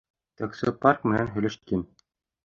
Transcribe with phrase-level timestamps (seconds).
[0.41, 1.83] Таксопарк менән һөйләштем.